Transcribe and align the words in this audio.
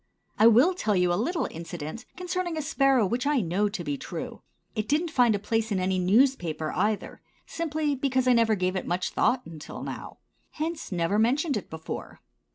I 0.39 0.47
will 0.47 0.73
tell 0.73 0.95
you 0.95 1.13
a 1.13 1.13
little 1.23 1.47
incident 1.51 2.07
concerning 2.17 2.57
a 2.57 2.61
sparrow 2.63 3.05
which 3.05 3.27
I 3.27 3.39
know 3.41 3.69
to 3.69 3.83
be 3.83 3.99
true. 3.99 4.41
It 4.73 4.87
didn't 4.87 5.11
find 5.11 5.35
a 5.35 5.37
place 5.37 5.71
in 5.71 5.79
any 5.79 5.99
newspaper, 5.99 6.71
either, 6.71 7.21
simply 7.45 7.93
because 7.93 8.27
I 8.27 8.33
never 8.33 8.55
gave 8.55 8.75
it 8.75 8.87
much 8.87 9.11
thought 9.11 9.45
until 9.45 9.83
now, 9.83 10.17
hence 10.53 10.91
never 10.91 11.19
mentioned 11.19 11.55
it 11.55 11.69
before. 11.69 12.19